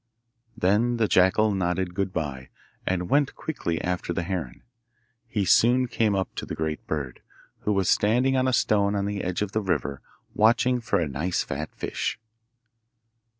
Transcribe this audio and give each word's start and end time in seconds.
Then 0.57 0.97
the 0.97 1.07
jackal 1.07 1.53
nodded 1.53 1.93
good 1.93 2.11
bye, 2.11 2.49
and 2.87 3.07
went 3.07 3.35
quickly 3.35 3.79
after 3.83 4.11
the 4.13 4.23
heron. 4.23 4.63
He 5.27 5.45
soon 5.45 5.87
came 5.87 6.15
up 6.15 6.33
to 6.37 6.45
the 6.47 6.55
great 6.55 6.87
bird, 6.87 7.21
who 7.59 7.71
was 7.71 7.87
standing 7.87 8.35
on 8.35 8.47
a 8.47 8.51
stone 8.53 8.95
on 8.95 9.05
the 9.05 9.23
edge 9.23 9.43
of 9.43 9.51
the 9.51 9.61
river 9.61 10.01
watching 10.33 10.81
for 10.81 10.99
a 10.99 11.07
nice 11.07 11.43
fat 11.43 11.69
fish. 11.75 12.17